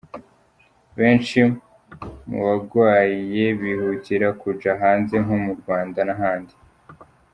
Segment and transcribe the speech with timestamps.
[0.99, 1.39] Benshi
[2.29, 6.55] mu bagwaye bihutira kuja hanze nko mu Rwanda n'ahandi.